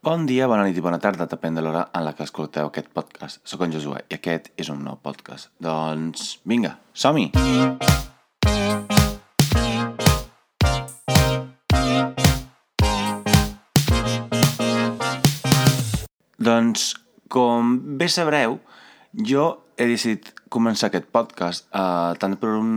[0.00, 2.86] Bon dia, bona nit i bona tarda, depèn de l'hora en la que escolteu aquest
[2.96, 3.42] podcast.
[3.44, 5.50] Soc en Josué i aquest és un nou podcast.
[5.60, 7.26] Doncs vinga, som-hi!
[16.40, 16.86] Doncs,
[17.28, 18.56] com bé sabreu,
[19.12, 22.70] jo he decidit començar aquest podcast eh, tant per un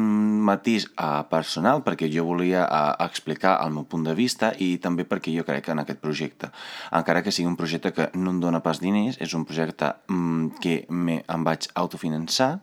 [0.46, 5.08] matís eh, personal, perquè jo volia eh, explicar el meu punt de vista i també
[5.10, 6.52] perquè jo crec en aquest projecte.
[6.94, 10.62] Encara que sigui un projecte que no em dona pas diners, és un projecte mm,
[10.62, 12.54] que me, em vaig autofinançar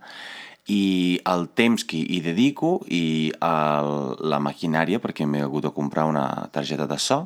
[0.70, 3.94] i el temps que hi dedico i el,
[4.30, 7.24] la maquinària, perquè m'he hagut de comprar una targeta de so,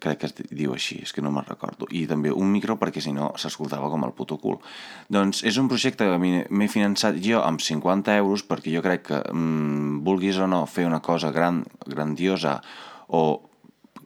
[0.00, 3.02] crec que es diu així, és que no me'n recordo, i també un micro perquè
[3.04, 4.58] si no s'escoltava com el puto cul.
[5.12, 9.22] Doncs és un projecte que m'he finançat jo amb 50 euros perquè jo crec que,
[9.32, 12.60] mm, vulguis o no, fer una cosa gran, grandiosa
[13.08, 13.42] o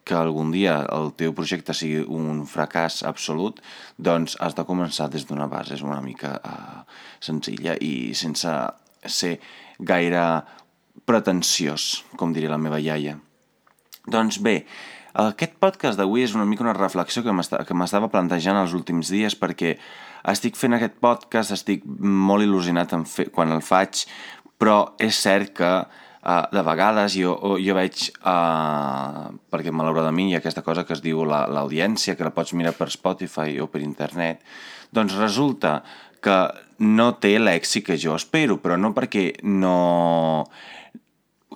[0.06, 3.58] que algun dia el teu projecte sigui un fracàs absolut,
[3.98, 6.84] doncs has de començar des d'una base, és una mica uh,
[7.18, 8.52] senzilla i sense
[9.02, 9.40] ser
[9.78, 10.44] gaire
[11.06, 13.16] pretensiós, com diria la meva iaia.
[14.06, 14.60] Doncs bé,
[15.16, 19.76] aquest podcast d'avui és una mica una reflexió que m'estava plantejant els últims dies perquè
[20.28, 24.04] estic fent aquest podcast, estic molt il·lusionat en fer, quan el faig,
[24.60, 30.42] però és cert que uh, de vegades jo, jo veig, uh, perquè malauradament hi ha
[30.42, 33.84] aquesta cosa que es diu l'audiència, la, que la pots mirar per Spotify o per
[33.86, 34.42] internet,
[34.92, 35.78] doncs resulta
[36.20, 36.38] que
[36.82, 40.44] no té l'èxit que jo espero, però no perquè no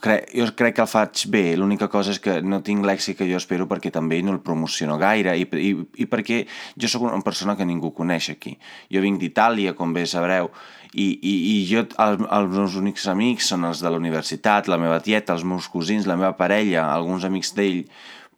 [0.02, 3.28] crec, jo crec que el faig bé, l'única cosa és que no tinc l'èxit que
[3.28, 5.70] jo espero perquè també no el promociono gaire i, i,
[6.02, 6.42] i perquè
[6.80, 8.56] jo sóc una persona que ningú coneix aquí.
[8.92, 10.50] Jo vinc d'Itàlia, com bé sabreu,
[10.92, 14.80] i, i, i jo, el, els meus únics amics són els de la universitat, la
[14.80, 17.84] meva tieta, els meus cosins, la meva parella, alguns amics d'ell,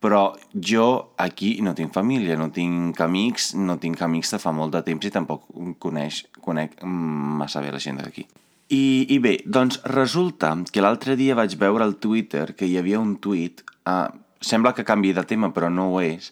[0.02, 4.74] però jo aquí no tinc família, no tinc amics, no tinc amics de fa molt
[4.74, 5.47] de temps i tampoc
[5.80, 8.26] coneix, conec massa bé la gent d'aquí.
[8.73, 13.00] I, I bé, doncs resulta que l'altre dia vaig veure al Twitter que hi havia
[13.03, 14.09] un tuit, uh,
[14.41, 16.31] sembla que canvi de tema però no ho és,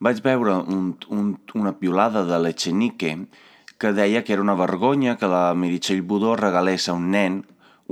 [0.00, 3.12] vaig veure un, un, una piolada de l'Echenique
[3.76, 7.42] que deia que era una vergonya que la Meritxell Budó regalés a un nen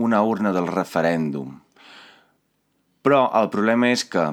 [0.01, 1.59] una urna del referèndum.
[3.05, 4.25] Però el problema és que,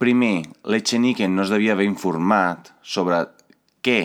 [0.00, 3.20] primer, l'Echenique no es devia haver informat sobre
[3.84, 4.00] què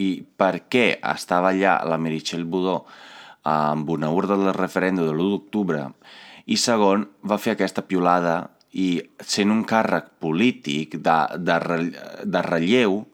[0.00, 2.78] i per què estava allà la Meritxell Budó
[3.46, 5.82] amb una urna del referèndum de l'1 d'octubre
[6.46, 8.38] i segon va fer aquesta piolada
[8.76, 11.58] i sent un càrrec polític de, de,
[12.26, 13.04] de relleu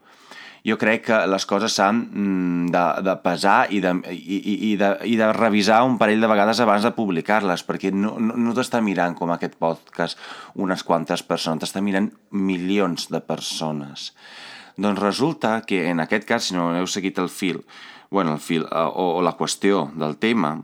[0.62, 4.38] jo crec que les coses s'han mm, de, de pesar i de, i,
[4.70, 8.36] i, de, i de revisar un parell de vegades abans de publicar-les, perquè no, no,
[8.38, 10.20] no t'està mirant com aquest podcast
[10.54, 14.12] unes quantes persones, t'està mirant milions de persones.
[14.76, 17.62] Doncs resulta que en aquest cas, si no heu seguit el fil,
[18.10, 20.56] bueno, el fil, eh, o, o la qüestió del tema,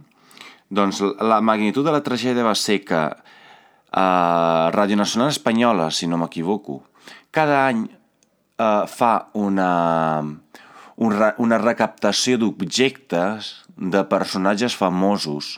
[0.69, 6.21] doncs la magnitud de la tragèdia va ser que eh, Ràdio Nacional Espanyola, si no
[6.21, 6.83] m'equivoco,
[7.31, 10.21] cada any eh, fa una,
[10.97, 15.57] una recaptació d'objectes de personatges famosos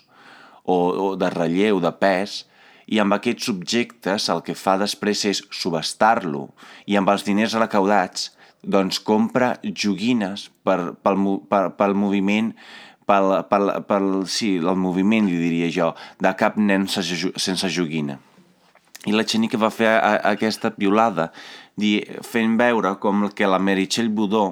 [0.63, 2.45] o, o de relleu, de pes,
[2.91, 6.49] i amb aquests objectes el que fa després és subestar-lo
[6.91, 12.53] i amb els diners recaudats doncs compra joguines per, pel, per, pel moviment
[13.11, 18.21] pel, pel, pel, sí, el moviment, li diria jo, de cap nen sense joguina.
[19.09, 21.31] I la Xenica va fer a, a aquesta piolada,
[21.81, 24.45] di, fent veure com que la Meritxell Budó,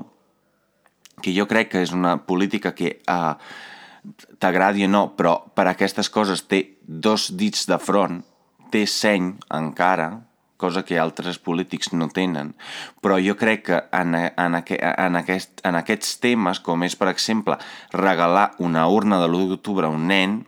[1.22, 3.34] que jo crec que és una política que uh,
[4.40, 8.22] t'agradi o no, però per aquestes coses té dos dits de front,
[8.72, 10.08] té seny encara,
[10.58, 12.52] cosa que altres polítics no tenen.
[13.00, 17.08] Però jo crec que en, en, aqu en, aquest, en aquests temes, com és, per
[17.14, 17.56] exemple,
[17.94, 20.41] regalar una urna de l'1 d'octubre a un nen,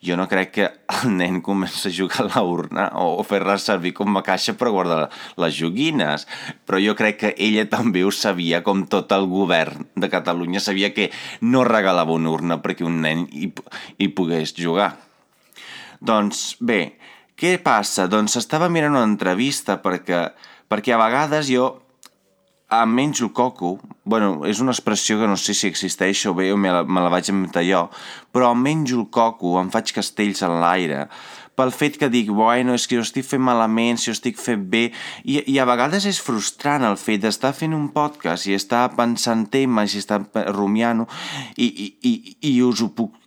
[0.00, 0.66] jo no crec que
[0.96, 4.72] el nen comença a jugar a la urna o fer-la servir com a caixa per
[4.72, 5.10] guardar
[5.42, 6.24] les joguines.
[6.64, 10.94] Però jo crec que ella també ho sabia, com tot el govern de Catalunya sabia
[10.96, 11.10] que
[11.42, 13.52] no regalava una urna perquè un nen hi,
[13.98, 14.94] hi pogués jugar.
[16.00, 16.96] Doncs bé,
[17.40, 18.04] què passa?
[18.10, 20.26] Doncs estava mirant una entrevista perquè,
[20.68, 21.70] perquè a vegades jo
[22.70, 26.58] em menjo coco, bueno, és una expressió que no sé si existeix o bé o
[26.60, 27.88] me la, me la vaig inventar jo,
[28.30, 31.08] però em menjo el coco, em faig castells en l'aire,
[31.58, 34.62] pel fet que dic, bueno, és que jo estic fent malament, si jo estic fent
[34.70, 34.84] bé,
[35.24, 39.48] i, i a vegades és frustrant el fet d'estar fent un podcast i estar pensant
[39.50, 40.22] temes i estar
[40.54, 41.02] rumiant
[41.56, 42.14] i, i, i,
[42.52, 43.19] i us ho puc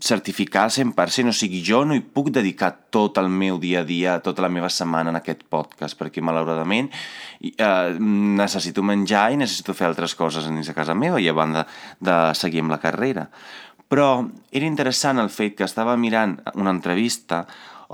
[0.00, 3.86] certificar al 100%, o sigui, jo no hi puc dedicar tot el meu dia a
[3.86, 6.90] dia, tota la meva setmana en aquest podcast, perquè malauradament
[7.40, 11.66] eh, necessito menjar i necessito fer altres coses dins de casa meva i a banda
[12.00, 13.28] de seguir amb la carrera.
[13.86, 17.44] Però era interessant el fet que estava mirant una entrevista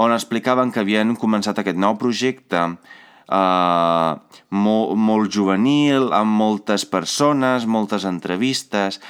[0.00, 4.12] on explicaven que havien començat aquest nou projecte eh,
[4.50, 9.02] molt, molt juvenil, amb moltes persones, moltes entrevistes,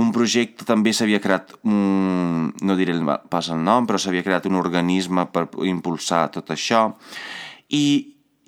[0.00, 2.96] un projecte també s'havia creat, un, no diré
[3.30, 6.88] pas el nom, però s'havia creat un organisme per impulsar tot això.
[7.70, 7.84] I,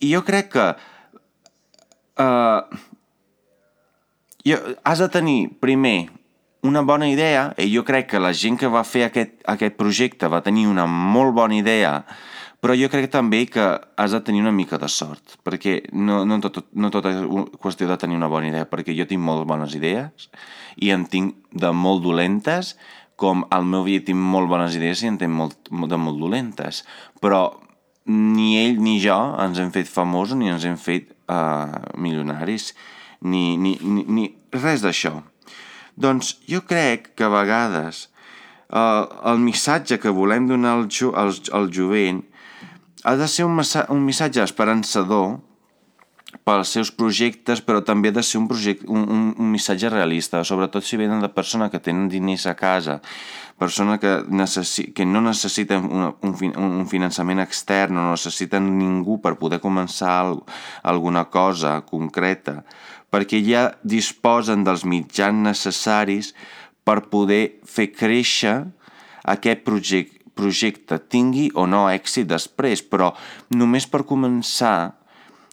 [0.02, 0.66] i jo crec que
[2.18, 2.78] uh,
[4.46, 6.08] jo, has de tenir, primer,
[6.66, 10.30] una bona idea, i jo crec que la gent que va fer aquest, aquest projecte
[10.32, 12.00] va tenir una molt bona idea,
[12.60, 13.64] però jo crec també que
[14.00, 17.18] has de tenir una mica de sort, perquè no, no, tot, no tot és
[17.62, 20.30] qüestió de tenir una bona idea, perquè jo tinc molt bones idees
[20.80, 22.74] i en tinc de molt dolentes,
[23.16, 26.82] com al meu dia tinc molt bones idees i en tinc molt, de molt dolentes.
[27.20, 27.42] Però
[28.06, 32.72] ni ell ni jo ens hem fet famosos ni ens hem fet uh, milionaris,
[33.24, 35.16] ni, ni, ni, ni res d'això.
[35.96, 38.06] Doncs jo crec que a vegades
[38.68, 42.24] uh, el missatge que volem donar al, jo, al, al jovent
[43.04, 45.36] ha de ser un, un missatge esperançador
[46.46, 50.42] pels seus projectes, però també ha de ser un, projecte, un, un, un missatge realista,
[50.44, 53.00] sobretot si venen de persones que tenen diners a casa,
[53.58, 59.36] persones que, necessi que no necessiten un, un, un finançament extern, no necessiten ningú per
[59.40, 60.18] poder començar
[60.82, 62.60] alguna cosa concreta,
[63.10, 66.34] perquè ja disposen dels mitjans necessaris
[66.86, 68.60] per poder fer créixer
[69.26, 73.12] aquest projecte, projecte tingui o no èxit després, però
[73.56, 74.94] només per començar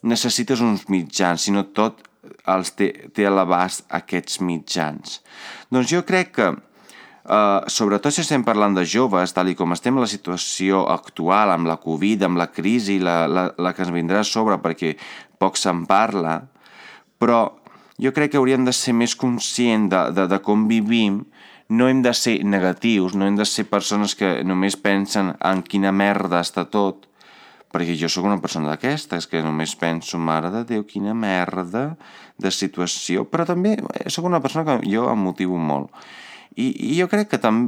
[0.04, 2.04] necessites uns mitjans, sinó tot
[2.52, 5.20] els té, té a l'abast aquests mitjans.
[5.72, 9.96] Doncs jo crec que, eh, sobretot si estem parlant de joves, tal i com estem
[9.96, 13.96] en la situació actual, amb la Covid, amb la crisi, la, la, la que ens
[13.96, 14.96] vindrà a sobre perquè
[15.40, 16.42] poc se'n parla,
[17.20, 17.46] però
[18.00, 21.22] jo crec que hauríem de ser més conscients de, de, de com vivim,
[21.74, 25.94] no hem de ser negatius, no hem de ser persones que només pensen en quina
[25.96, 27.08] merda està tot,
[27.74, 31.96] perquè jo sóc una persona d'aquestes, que només penso, mare de Déu, quina merda
[32.38, 35.90] de situació, però també sóc una persona que jo em motivo molt.
[36.54, 37.64] I, i jo crec que, tam,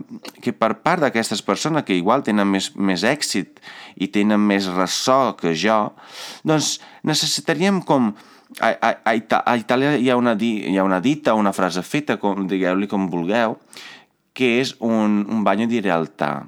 [0.46, 3.58] que per part d'aquestes persones que igual tenen més, més èxit
[3.98, 5.80] i tenen més ressò que jo,
[6.46, 8.12] doncs necessitaríem com
[8.60, 11.54] a, a, a, Ita a Itàlia hi ha, una di hi ha una dita, una
[11.54, 13.58] frase feta, com, digueu-li com vulgueu,
[14.36, 16.44] que és un, un bagno di realtà,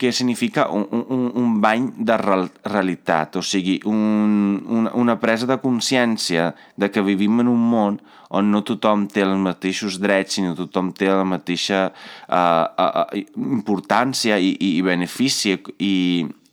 [0.00, 5.58] que significa un, un, un bany de realitat, o sigui, un, una, una presa de
[5.60, 8.00] consciència de que vivim en un món
[8.32, 13.04] on no tothom té els mateixos drets, sinó tothom té la mateixa uh, uh,
[13.36, 15.94] importància i, i benefici i,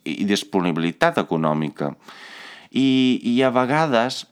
[0.03, 1.93] i disponibilitat econòmica.
[2.75, 2.89] I,
[3.31, 4.25] i a vegades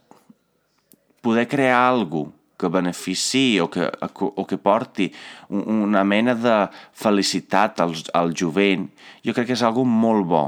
[1.24, 5.10] poder crear alguna que benefici o que, o que porti
[5.50, 6.56] una mena de
[6.96, 8.88] felicitat al, al jovent,
[9.26, 10.46] jo crec que és algo molt bo.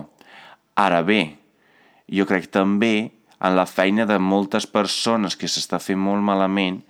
[0.78, 1.38] Ara bé,
[2.08, 6.82] jo crec també en la feina de moltes persones que s'està fent molt malament,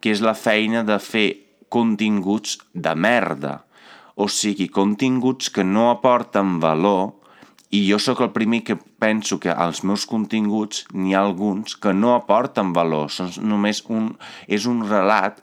[0.00, 1.28] que és la feina de fer
[1.72, 3.62] continguts de merda.
[4.16, 7.15] O sigui, continguts que no aporten valor
[7.76, 11.92] i jo sóc el primer que penso que als meus continguts n'hi ha alguns que
[11.92, 14.12] no aporten valor, són només un,
[14.48, 15.42] és un relat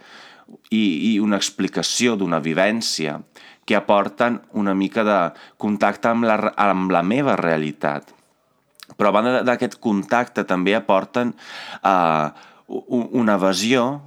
[0.71, 3.19] i, i una explicació d'una vivència
[3.65, 5.19] que aporten una mica de
[5.61, 8.09] contacte amb la, amb la meva realitat.
[8.97, 11.31] Però a banda d'aquest contacte també aporten
[11.83, 12.33] uh,
[13.21, 14.01] una visió,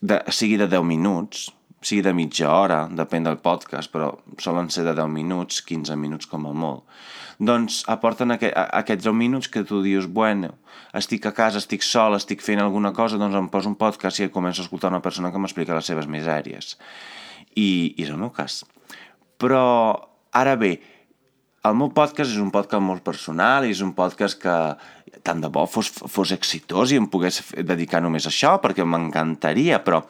[0.00, 1.48] de, sigui de 10 minuts,
[1.84, 6.28] sigui de mitja hora, depèn del podcast, però solen ser de 10 minuts, 15 minuts
[6.30, 6.86] com a molt,
[7.38, 10.54] doncs aporten aquest, aquests 10 minuts que tu dius, bueno,
[10.96, 14.30] estic a casa, estic sol, estic fent alguna cosa, doncs em poso un podcast i
[14.32, 16.76] començo a escoltar una persona que m'explica les seves misèries.
[17.54, 18.62] I, I és el meu cas.
[19.40, 19.64] Però,
[20.32, 20.78] ara bé,
[21.66, 24.56] el meu podcast és un podcast molt personal és un podcast que
[25.26, 29.78] tant de bo fos, fos exitós i em pogués dedicar només a això perquè m'encantaria,
[29.84, 30.02] però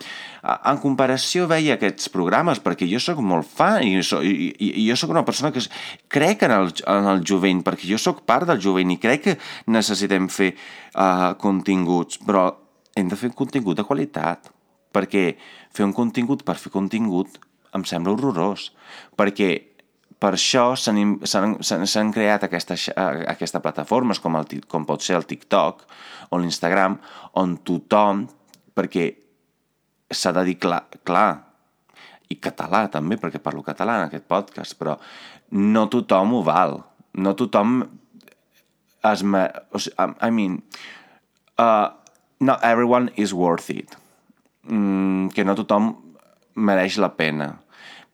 [0.43, 4.97] en comparació veia aquests programes perquè jo sóc molt fan i, so, i, i, jo
[4.99, 5.65] sóc una persona que
[6.13, 9.37] crec en el, en el jovent perquè jo sóc part del jovent i crec que
[9.73, 12.49] necessitem fer uh, continguts, però
[12.97, 14.53] hem de fer contingut de qualitat
[14.97, 15.29] perquè
[15.77, 17.41] fer un contingut per fer contingut
[17.77, 18.71] em sembla horrorós
[19.19, 19.76] perquè
[20.19, 25.85] per això s'han creat aquestes, aquesta plataformes com, el, com pot ser el TikTok
[26.33, 26.97] o l'Instagram,
[27.37, 28.25] on tothom,
[28.77, 29.11] perquè
[30.11, 31.29] s'ha de dir clar, clar,
[32.33, 34.97] i català també, perquè parlo català en aquest podcast, però
[35.55, 36.81] no tothom ho val.
[37.15, 37.79] No tothom
[39.07, 39.23] es...
[39.23, 40.63] O sigui, I mean,
[41.59, 41.93] uh,
[42.41, 43.95] not everyone is worth it.
[44.67, 45.93] Mm, que no tothom
[46.57, 47.53] mereix la pena.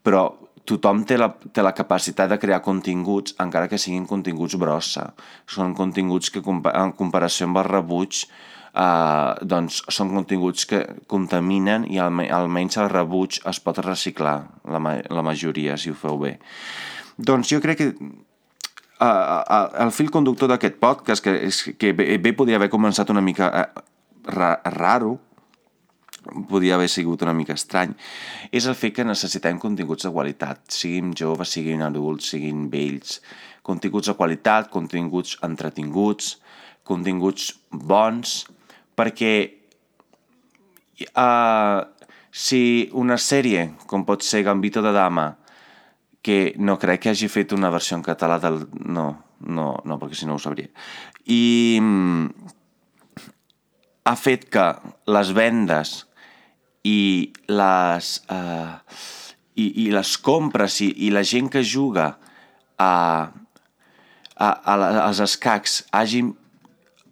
[0.05, 0.27] Però
[0.69, 5.11] tothom té la, té la capacitat de crear continguts, encara que siguin continguts brossa.
[5.51, 8.25] Són continguts que, en comparació amb el rebuig,
[8.73, 14.39] eh, doncs són continguts que contaminen i almenys el rebuig es pot reciclar,
[14.69, 16.37] la, la majoria, si ho feu bé.
[17.19, 22.09] Doncs jo crec que uh, uh, el fil conductor d'aquest podcast, que, és, que bé,
[22.23, 23.51] bé podia haver començat una mica
[24.31, 25.19] ra raro,
[26.49, 27.95] podia haver sigut una mica estrany,
[28.53, 33.21] és el fet que necessitem continguts de qualitat, siguin joves, siguin adults, siguin vells,
[33.67, 36.37] continguts de qualitat, continguts entretinguts,
[36.89, 38.43] continguts bons,
[38.99, 39.35] perquè
[41.17, 41.83] uh,
[42.33, 42.63] si
[42.99, 45.29] una sèrie, com pot ser Gambito de Dama,
[46.23, 48.63] que no crec que hagi fet una versió en català del...
[48.87, 49.09] No,
[49.43, 50.71] no, no, perquè si no ho sabria.
[51.27, 52.27] I mm,
[54.07, 54.67] ha fet que
[55.11, 55.97] les vendes
[56.83, 58.79] i les, uh,
[59.55, 62.17] i, i les compres i, i la gent que juga
[62.79, 62.93] a,
[64.37, 64.75] a, a,
[65.07, 66.33] als escacs hagin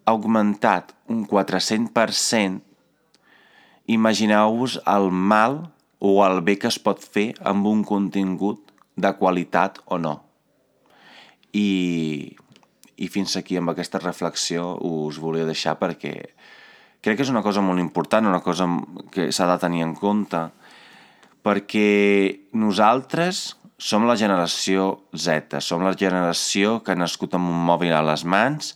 [0.05, 2.59] augmentat un 400%,
[3.91, 5.61] imagineu-vos el mal
[5.99, 10.15] o el bé que es pot fer amb un contingut de qualitat o no.
[11.53, 12.31] I,
[12.95, 16.15] i fins aquí amb aquesta reflexió us volia deixar perquè
[17.01, 18.67] crec que és una cosa molt important, una cosa
[19.11, 20.45] que s'ha de tenir en compte,
[21.41, 27.95] perquè nosaltres som la generació Z, som la generació que ha nascut amb un mòbil
[27.97, 28.75] a les mans,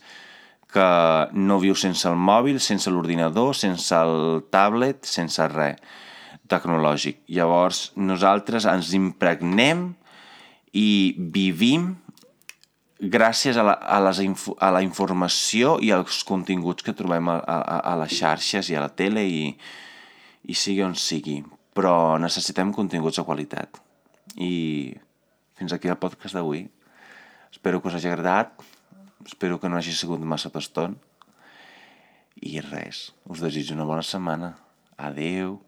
[0.66, 0.88] que
[1.32, 5.78] no viu sense el mòbil, sense l'ordinador, sense el tablet, sense res
[6.50, 7.22] tecnològic.
[7.32, 9.88] Llavors, nosaltres ens impregnem
[10.76, 11.94] i vivim
[13.00, 14.20] gràcies a la, a, les
[14.58, 18.84] a la informació i als continguts que trobem a, a, a les xarxes i a
[18.84, 19.42] la tele i,
[20.48, 21.42] i sigui on sigui.
[21.76, 23.82] Però necessitem continguts de qualitat.
[24.40, 24.96] I
[25.58, 26.64] fins aquí el podcast d'avui.
[27.52, 28.56] Espero que us hagi agradat.
[29.26, 30.96] Espero que no hagi sigut massa toston.
[32.36, 34.54] I res, us desitjo una bona setmana.
[34.96, 35.58] Adeu.